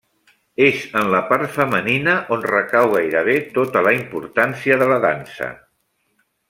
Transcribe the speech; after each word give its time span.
És 0.67 0.77
en 1.01 1.09
la 1.15 1.19
part 1.33 1.51
femenina 1.57 2.15
on 2.37 2.47
recau 2.53 2.89
gairebé 2.95 3.37
tota 3.59 3.87
la 3.89 3.95
importància 4.01 4.83
de 4.85 4.93
la 4.95 4.99
dansa. 5.09 5.57